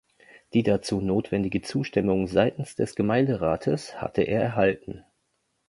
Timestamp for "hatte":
4.01-4.23